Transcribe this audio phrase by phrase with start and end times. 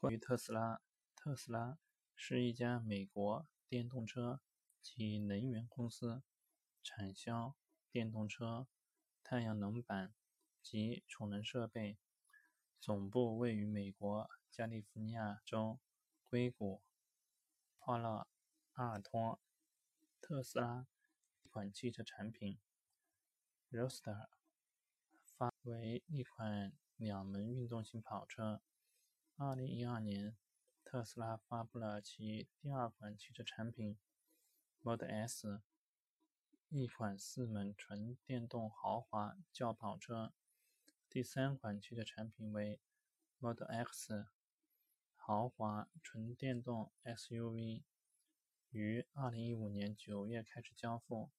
[0.00, 0.80] 关于特斯拉，
[1.14, 1.78] 特斯拉
[2.14, 4.40] 是一家美国电动车
[4.80, 6.22] 及能源公司，
[6.82, 7.54] 产销
[7.90, 8.66] 电动车、
[9.22, 10.14] 太阳能板
[10.62, 11.98] 及储能设备，
[12.80, 15.78] 总部位于美国加利福尼亚州
[16.24, 16.82] 硅谷
[17.78, 18.26] 帕拉
[18.72, 19.38] 阿尔托。
[20.22, 20.86] 特斯拉
[21.42, 22.58] 一款汽车产品
[23.70, 24.28] ，Roaster
[25.36, 28.62] 发为一款两门运动型跑车。
[29.42, 30.36] 二零一二年，
[30.84, 33.96] 特斯拉发布了其第二款汽车产品
[34.82, 35.62] Model S，
[36.68, 40.34] 一款四门纯电动豪华轿跑车。
[41.08, 42.80] 第三款汽车产品为
[43.38, 44.26] Model X，
[45.16, 47.84] 豪华纯电动 SUV，
[48.68, 51.30] 于二零一五年九月开始交付。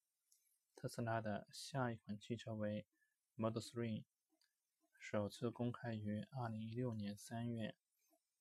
[0.75, 2.87] 特斯拉的下一款汽车为
[3.35, 4.03] Model 3，
[4.99, 7.75] 首次公开于二零一六年三月。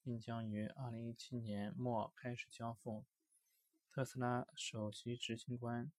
[0.03, 3.05] 并将于二零一七年末开始交付。
[3.91, 5.91] 特斯拉首席执行官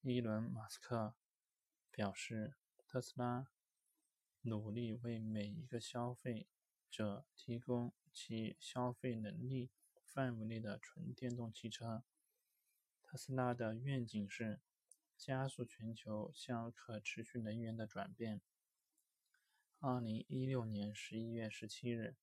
[0.00, 1.14] 伊伦·马斯克
[1.90, 2.54] 表示
[2.86, 3.46] ：“特斯拉
[4.42, 6.48] 努力为每一个消费
[6.90, 9.70] 者提供其消费能力
[10.04, 12.02] 范围内的纯电动汽车。
[13.02, 14.60] 特斯拉的愿景是
[15.16, 18.42] 加速全球向可持续能源的转变。”
[19.78, 22.16] 二零一六年十一月十七日。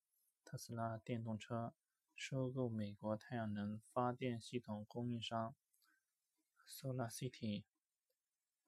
[0.44, 1.74] 特斯拉电动车
[2.16, 5.56] 收购美国太阳能发电系统供应商
[6.68, 7.64] SolarCity，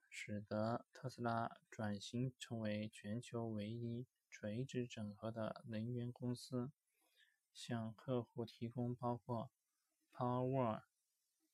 [0.09, 6.71] 使得特斯拉转型成为全球唯一垂直整合的能源公司，
[7.51, 9.51] 向客户提供包括
[10.13, 10.83] Powerwall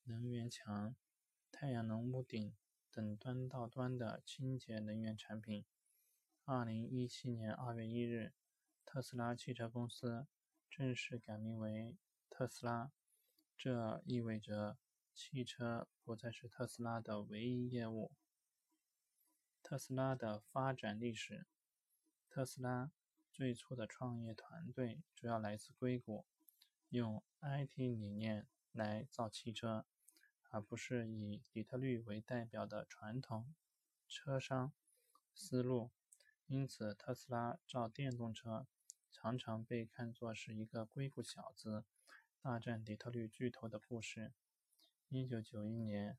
[0.04, 0.96] 能源墙、
[1.52, 2.56] 太阳能屋顶
[2.92, 5.66] 等端到端的清洁能源产品。
[6.44, 8.34] 二零一七年二月一日。
[8.98, 10.26] 特斯拉汽车公司
[10.72, 11.96] 正式改名为
[12.32, 12.92] 特斯拉，
[13.56, 14.80] 这意味着
[15.14, 18.12] 汽车不再是特斯拉的唯一业务。
[19.62, 21.46] 特斯拉的发展历史：
[22.28, 22.92] 特斯拉
[23.32, 26.26] 最初的创业团队主要来自硅谷，
[26.90, 29.86] 用 IT 理念来造汽车，
[30.50, 33.54] 而不是以底特律为代表的传统
[34.08, 34.74] 车商
[35.36, 35.92] 思路。
[36.48, 38.66] 因此，特斯拉造电动车。
[39.20, 41.86] 常常被看作是一个硅谷小子
[42.40, 44.32] 大战底特律巨头的故事。
[45.10, 46.18] 1991年，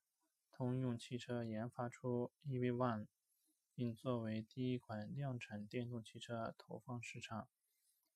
[0.51, 3.07] 通用汽车研发出 EV One，
[3.73, 7.49] 并作为第一款量产电动汽车投放市场。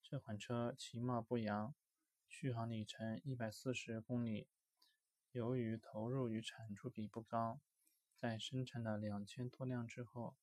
[0.02, 1.72] 这款车其貌不扬，
[2.28, 4.48] 续航里程140公里。
[5.30, 7.60] 由于投入与产出比不高，
[8.16, 10.34] 在生产了两千多辆之后，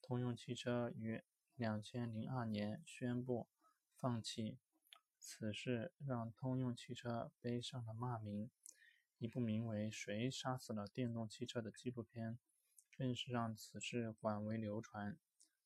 [0.00, 1.20] 通用汽车于
[1.58, 3.48] 2002年宣布。
[4.02, 4.58] 放弃，
[5.20, 8.50] 此事让通用汽车背上了骂名。
[9.16, 12.36] 一部名为《谁杀死了电动汽车》的纪录片，
[12.98, 15.16] 更是让此事广为流传。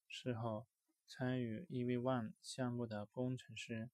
[0.07, 0.67] 事后，
[1.07, 3.89] 参与 EV1 项目的工程师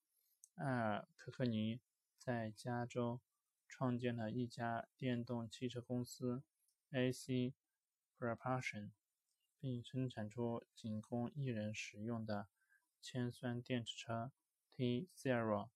[0.55, 1.79] 艾尔·科克尼
[2.17, 3.21] 在加州
[3.69, 6.43] 创建了一家电动汽车公司
[6.91, 7.53] AC
[8.19, 8.91] Propulsion，
[9.57, 12.49] 并生产出仅供一人使用的。
[13.03, 14.31] 铅酸电池车
[14.71, 15.67] T Zero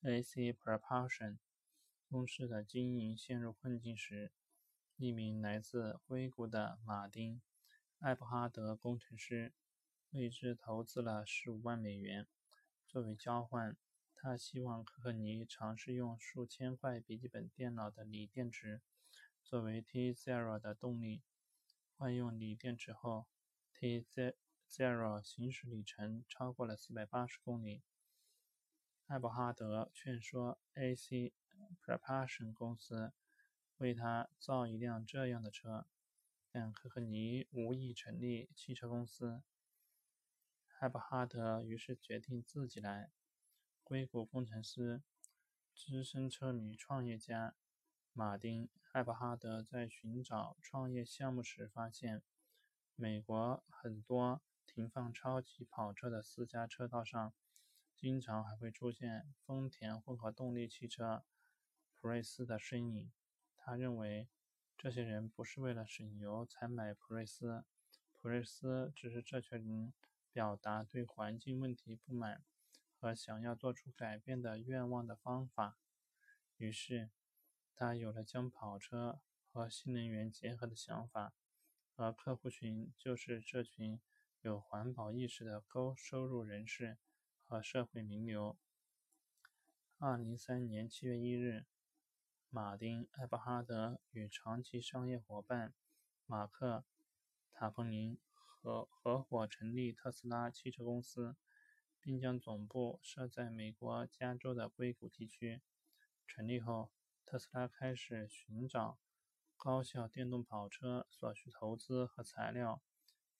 [0.00, 1.36] AC Propulsion
[2.08, 4.32] 公司的经营陷入困境时，
[4.96, 7.36] 一名来自硅谷的马丁·
[7.98, 9.52] 艾伯哈德工程师
[10.12, 12.26] 为之投资了十五万美元。
[12.86, 13.76] 作为交换，
[14.14, 18.80] 他希望科克尼尝试用数千块笔记本电脑的锂电池
[19.44, 21.22] 作为 T Zero 的动力。
[21.98, 23.26] 换用锂电池后
[23.74, 24.38] ，T Z
[24.70, 27.82] Zero 行驶里程超过了四百八十公里。
[29.06, 31.32] 艾伯哈德劝说 AC
[31.82, 33.12] Propulsion 公司
[33.78, 35.86] 为他造一辆这样的车，
[36.52, 39.42] 但科克尼无意成立汽车公司。
[40.80, 43.10] 艾伯哈德于是决定自己来。
[43.82, 45.02] 硅谷工程师、
[45.74, 47.56] 资深车迷创业家
[48.12, 52.22] 马丁·艾伯哈德在寻找创业项目时发现，
[52.94, 54.42] 美国很多。
[54.78, 57.34] 停放超级跑车的私家车道上，
[57.96, 61.24] 经常还会出现丰田混合动力汽车
[61.96, 63.10] 普锐斯的身影。
[63.56, 64.28] 他认为，
[64.76, 67.64] 这些人不是为了省油才买普锐斯，
[68.20, 69.92] 普锐斯只是这群人
[70.30, 72.44] 表达对环境问题不满
[73.00, 75.76] 和想要做出改变的愿望的方法。
[76.56, 77.10] 于是，
[77.74, 79.18] 他有了将跑车
[79.50, 81.32] 和新能源结合的想法，
[81.96, 84.00] 而客户群就是这群。
[84.40, 86.96] 有环保意识的高收入人士
[87.44, 88.56] 和社会名流。
[89.98, 91.66] 二零零三年七月一日，
[92.48, 95.74] 马丁·艾伯哈德与长期商业伙伴
[96.24, 96.84] 马克·
[97.58, 101.36] 塔彭林合合伙成立特斯拉汽车公司，
[102.00, 105.62] 并将总部设在美国加州的硅谷地区。
[106.28, 106.92] 成立后，
[107.26, 109.00] 特斯拉开始寻找
[109.56, 112.80] 高效电动跑车所需投资和材料。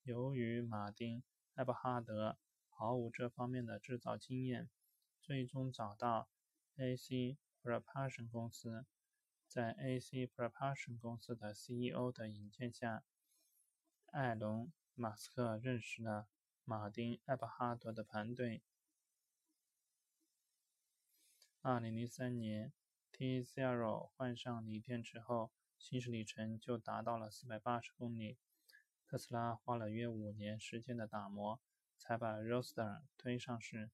[0.08, 1.20] 由于马丁·
[1.52, 2.38] 艾伯哈德
[2.70, 4.70] 毫无这方面的制造经验，
[5.20, 6.30] 最终找到。
[6.76, 7.36] A.C.
[7.62, 8.86] Propulsion 公司
[9.46, 10.26] 在 A.C.
[10.26, 13.04] Propulsion 公司的 CEO 的引荐下，
[14.06, 16.26] 艾隆·马斯克认识了
[16.64, 18.62] 马丁·艾伯哈德的团队。
[21.60, 22.72] 2003年
[23.12, 28.38] ，T-Zero 换上锂电池后，行驶里程就达到了480公里。
[29.08, 31.58] 特斯拉花了约五年时间的打磨，
[31.96, 33.90] 才把 r o s t e r 推上市。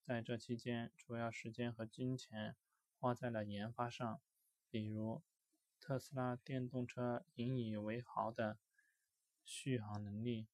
[0.00, 2.56] 在这期间，主要时间和金钱
[2.98, 4.22] 花在了研发上，
[4.70, 5.22] 比如
[5.78, 8.58] 特斯拉电动车引以为豪的
[9.44, 10.48] 续航能力，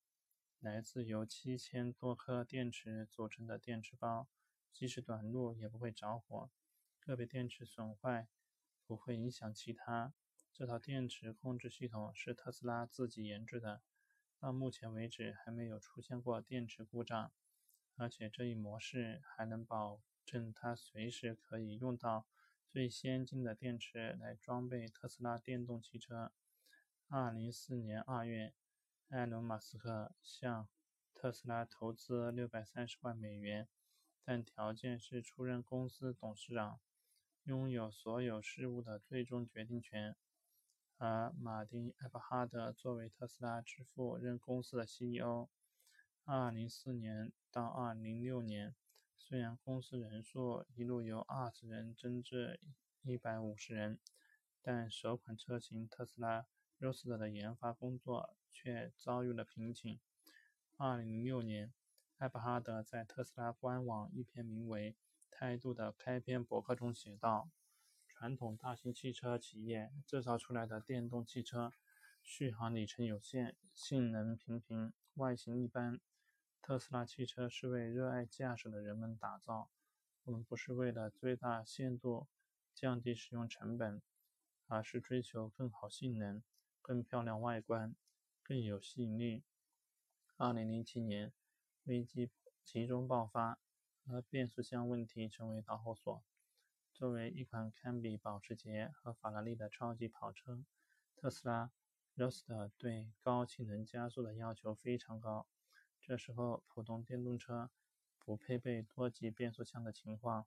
[0.58, 4.26] 来自由七千多颗电池组成的电池包，
[4.72, 6.50] 即使短路也不会着火，
[6.98, 8.26] 个别电池损坏
[8.84, 10.12] 不会影响其他。
[10.56, 13.82] 这套电池控制系统是特斯拉自己研制的，
[14.38, 17.32] 到目前为止还没有出现过电池故障。
[17.96, 22.28] 而且这一模式还能保证它随时可以用到
[22.68, 26.30] 最先进的电池来装备特斯拉电动汽车。
[27.08, 28.54] 二零四年二月，
[29.08, 30.68] 埃隆·马斯克向
[31.12, 33.68] 特斯拉投资六百三十万美元，
[34.22, 36.78] 但条件是出任公司董事长，
[37.42, 40.14] 拥有所有事务的最终决定权。
[40.96, 45.48] 而马丁·艾伯哈德作为特斯拉之父任公司的 CEO。
[46.24, 48.74] 二零零四年到二零零六年，
[49.16, 52.60] 虽然公司人数一路由二十人增至
[53.02, 53.98] 一百五十人，
[54.62, 56.46] 但首款车型特斯拉
[56.80, 60.00] Roaster 的研发工作却遭遇了瓶颈。
[60.76, 61.72] 二零零六年，
[62.18, 64.92] 艾伯哈德在特斯拉官网一篇名为
[65.30, 67.50] 《态度》的开篇博客中写道
[68.24, 71.70] ：“传统大型汽车企业制造出来的电动汽车，
[72.22, 76.00] 续航里程有限，性能平平，外形一般。”
[76.62, 79.68] 特斯拉汽车是为热爱驾驶的人们打造。
[80.22, 82.26] 我们不是为了最大限度
[82.74, 84.00] 降低使用成本，
[84.68, 86.42] 而是追求更好性能、
[86.80, 87.94] 更漂亮外观、
[88.42, 89.42] 更有吸引力。
[90.38, 91.30] 2007年，
[91.82, 92.30] 危机
[92.64, 93.58] 集中爆发，
[94.06, 96.24] 而变速箱问题成为导火索。
[96.94, 100.64] 作为一款堪比保时捷和法拉利的超级跑车，
[101.16, 101.72] 特斯拉
[102.14, 105.48] r o s t e r 对高性能加速的要求非常高。
[106.00, 107.68] 这时候，普通电动车
[108.20, 110.46] 不配备多级变速箱的情况，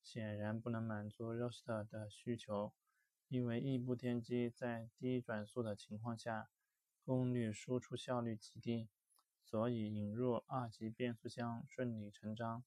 [0.00, 2.72] 显然不能满足 r o s t e r 的需求。
[3.26, 6.48] 因为异步电机在低转速的情况下，
[7.04, 8.88] 功率输出效率极低，
[9.42, 12.62] 所以引入二级变速箱顺理成章。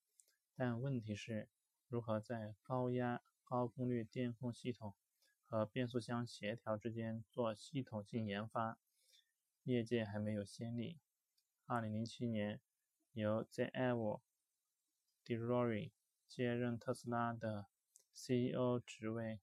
[0.54, 1.48] 但问题是，
[1.92, 4.96] 如何在高压、高功率电控系统
[5.46, 8.80] 和变速箱协调之间做系统性研发？
[9.64, 11.02] 业界还没有先例。
[11.66, 12.62] 二零零七年，
[13.12, 14.22] 由 Zeve
[15.26, 15.92] Dilawri
[16.30, 17.66] 接任特斯拉的
[18.14, 19.42] CEO 职位。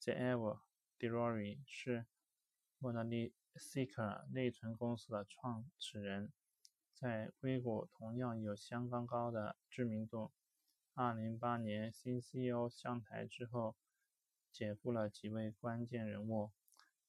[0.00, 0.58] Zeve
[0.98, 2.06] Dilawri 是
[2.80, 6.32] Monolithic 内存公司的创始人，
[6.92, 10.32] 在硅谷同样有相当高的知名度。
[10.98, 13.76] 二零零八年新 CEO 上台之后，
[14.50, 16.52] 解雇了几位关键人物，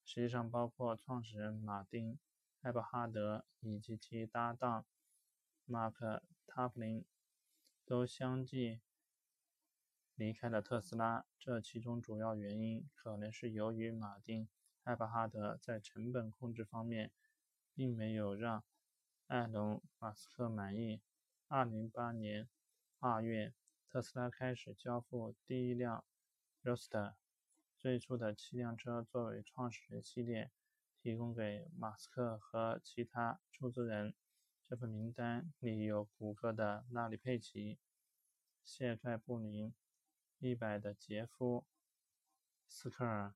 [0.04, 2.20] 实际上包括创始人马丁。
[2.60, 4.86] 艾伯哈德以及其搭档
[5.64, 7.06] 马克·塔普林
[7.86, 8.82] 都相继
[10.16, 11.26] 离开了特斯拉。
[11.40, 14.44] 这其中主要原因可能是由于马丁·
[14.84, 17.14] 艾伯哈德在成本控制方面
[17.74, 18.66] 并没有让
[19.28, 21.00] 埃隆·马斯克满意。
[21.48, 22.50] 2008年
[23.00, 23.54] 2月，
[23.92, 26.06] 特斯拉开始交付第一辆
[26.64, 27.16] Roaster
[27.78, 30.52] 最初的七辆车作为创始人系列。
[31.00, 34.14] 提供给马斯克和其他出资人。
[34.68, 37.80] 这份名单里有谷歌的拉里·佩奇、
[38.62, 39.74] 谢盖·布林、
[40.40, 41.62] 一百的杰夫·
[42.68, 43.36] 斯科尔，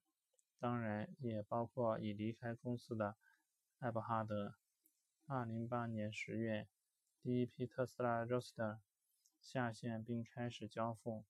[0.58, 3.16] 当然也包括已离开公司的
[3.78, 4.56] 艾伯哈德。
[5.26, 6.68] 2008年10月，
[7.22, 8.80] 第一批特斯拉 Roaster
[9.42, 11.24] 下线并开始交付，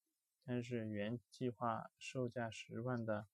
[0.45, 3.27] 但是原计划售价十万的。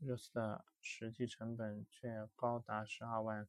[0.00, 3.48] Roadster 实际成本却高达十二万，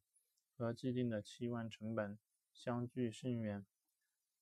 [0.56, 2.18] 和既定的七万成本
[2.52, 3.64] 相距甚远。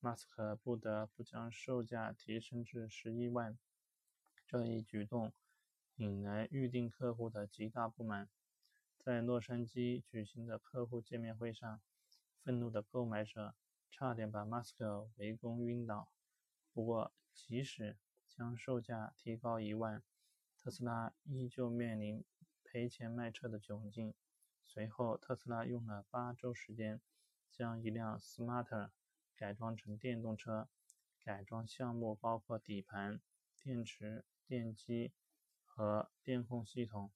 [0.01, 3.59] 马斯克不得不将售价提升至十一万。
[4.47, 5.35] 这一举动
[5.97, 8.29] 引来预定客户的极大不满。
[8.99, 11.81] 在洛杉矶举行的客户见面会上，
[12.43, 13.55] 愤怒的购买者
[13.91, 16.09] 差点把马斯克围攻晕倒。
[16.73, 17.97] 不过，即使
[18.29, 20.03] 将售价提高一万，
[20.57, 22.25] 特斯拉依旧面临
[22.63, 24.15] 赔钱卖车的窘境。
[24.65, 27.01] 随后，特斯拉用了八周时间，
[27.51, 28.91] 将一辆 Smart
[29.35, 30.69] 改装成电动车。
[31.21, 33.21] 改装项目包括底盘、
[33.61, 35.13] 电池、电机
[35.63, 37.11] 和电控系统。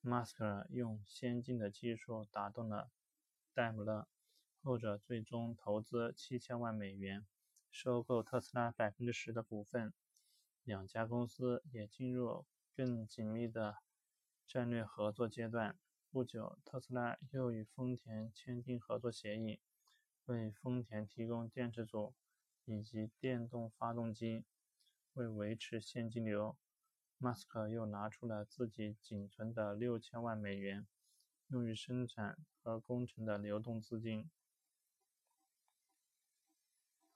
[0.00, 2.90] 马斯克用先进的技术打动了
[3.52, 4.08] 戴姆勒，
[4.66, 7.24] 后者最终投资七千万美元。
[7.70, 9.92] 收购特斯拉百分之十的股份，
[10.64, 12.44] 两家公司也进入
[12.74, 13.76] 更紧密的
[14.44, 15.78] 战略合作阶段。
[16.10, 19.60] 不久，特斯拉又与丰田签订合作协议，
[20.24, 22.12] 为丰田提供电池组
[22.64, 24.42] 以及电动发动机。
[25.12, 26.56] 为维持现金流，
[27.18, 30.84] 马斯克又拿出了自己仅存的六千万美元，
[31.50, 34.28] 用于生产和工程的流动资金。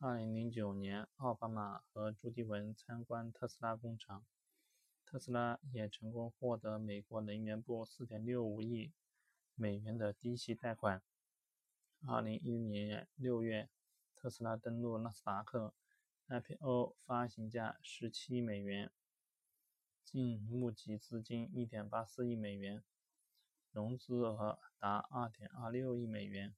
[0.02, 4.24] 二零零九年，奥巴马和朱迪文参观特斯拉工厂，
[5.04, 8.94] 特斯拉也成功获得美国能源部四点六五亿
[9.54, 11.02] 美元的低息贷款。
[12.08, 13.68] 二零一零年六月，
[14.16, 15.74] 特斯拉登陆纳斯达克
[16.28, 18.90] ，IPO 发行价十七美元，
[20.02, 22.82] 净募集资金一点八四亿美元，
[23.70, 26.54] 融资额达二点二六亿美元。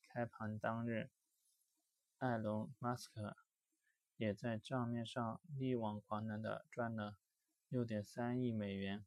[0.00, 1.10] 开盘当日。
[2.18, 3.36] 埃隆·马斯克
[4.16, 7.16] 也在账面上力挽狂澜地赚了
[7.70, 9.06] 6.3亿美元。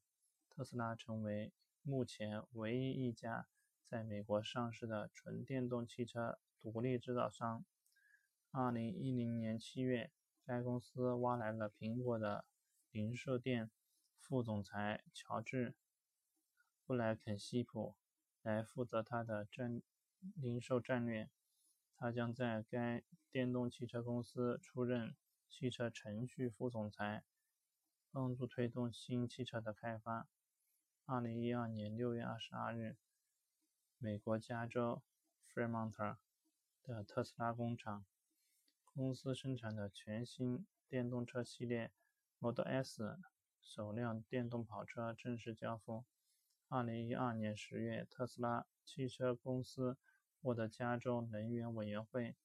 [0.50, 1.51] 特斯拉成为
[1.82, 3.48] 目前唯一一家
[3.86, 7.65] 在美国上市的纯电动汽车独立制造商。
[8.53, 10.10] 2010年7月，
[10.46, 12.46] 该公司挖来了苹果的
[12.91, 13.70] 零售店
[14.18, 15.72] 副总裁乔治·
[16.86, 17.98] 布莱肯希普
[18.41, 19.82] 来负责他的战
[20.36, 21.30] 零售战略。
[22.01, 25.15] 他将在该电动汽车公司出任
[25.48, 27.24] 汽车程序副总裁，
[28.10, 30.27] 帮助推动新汽车的开发。
[31.05, 32.98] 二零一二年六月二十二日，
[34.00, 35.03] 美国加州
[35.53, 36.17] Fremont
[36.81, 38.03] 的特斯拉工厂，
[38.84, 41.91] 公司生产的全新电动车系列
[42.39, 43.20] Model S
[43.62, 46.05] 首辆电动跑车正式交付。
[46.67, 50.00] 二零一二年十月，特斯拉汽车公司。
[50.41, 52.36] 获得加州能源委员会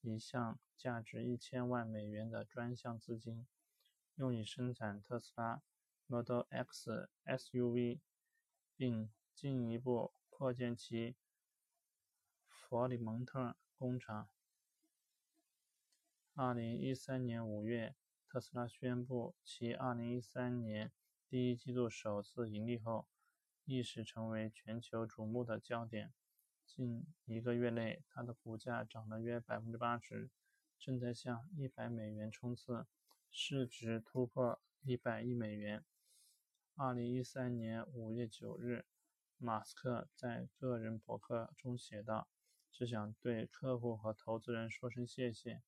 [0.00, 3.46] 一项价值一千万美元的专项资金，
[4.14, 5.60] 用以生产特斯拉
[6.06, 7.98] Model X SUV，
[8.76, 11.16] 并进一步扩建其
[12.46, 14.28] 佛里蒙特工厂。
[16.34, 17.96] 二零一三年五月，
[18.28, 20.92] 特斯拉宣布其二零一三年
[21.28, 23.06] 第一季度首次盈利后，
[23.64, 26.12] 一时成为全球瞩目的焦点。
[26.74, 30.30] 近一个月内，它的股价涨了约百分之八十，
[30.78, 32.86] 正在向一百美元冲刺，
[33.30, 35.84] 市值突破一百亿美元。
[36.74, 38.86] 二零一三年五月九日，
[39.36, 42.26] 马斯克在个人博客中写道
[42.72, 45.60] ：“只想对客户和投资人说声谢谢，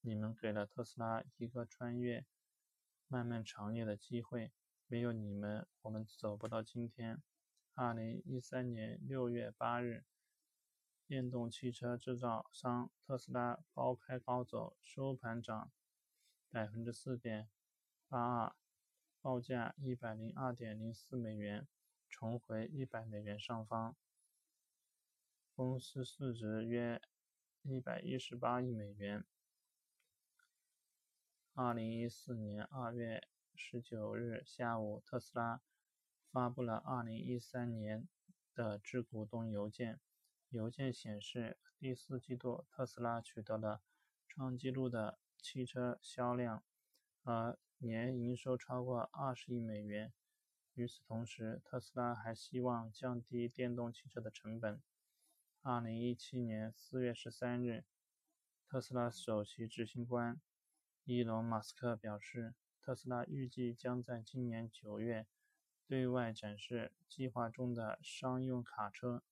[0.00, 2.24] 你们给了特斯拉一个穿越
[3.08, 4.50] 漫漫长夜的机会，
[4.86, 7.22] 没有你们，我们走不到今天。”
[7.76, 10.06] 二零一三年六月八日。
[11.10, 15.72] 电动汽车制造商特斯拉高开高走，收盘涨
[16.50, 17.50] 百分之四点
[18.06, 18.54] 八二，
[19.20, 21.66] 报价一百零二点零四美元，
[22.08, 23.96] 重回一百美元上方。
[25.56, 27.02] 公司市值约
[27.62, 29.24] 一百一十八亿美元。
[31.54, 33.26] 二零一四年二月
[33.56, 35.60] 十九日下午，特斯拉
[36.30, 38.06] 发布了二零一三年
[38.54, 39.98] 的致股东邮件。
[40.50, 43.82] 邮件显示，第四季度特斯拉取得了
[44.26, 46.64] 创纪录的汽车销量，
[47.22, 50.12] 而年营收超过二十亿美元。
[50.74, 54.82] 与此同时，特斯拉还希望降低电动汽车的成本。
[55.62, 57.84] 二零一七年四月十三日，
[58.66, 60.40] 特斯拉首席执行官
[61.04, 65.28] 伊隆·马斯克表示，特斯拉预计将在今年九月
[65.86, 69.22] 对外展示计划中的商用卡车。